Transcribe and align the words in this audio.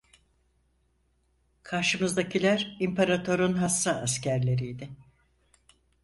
Karşımızdakiler 1.63 2.77
İmparator'un 2.79 3.53
hassa 3.53 4.01
askerleriydi. 4.01 4.89